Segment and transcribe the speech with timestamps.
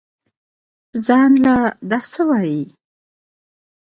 [1.05, 1.55] زان له
[1.89, 2.63] دا سه وايې.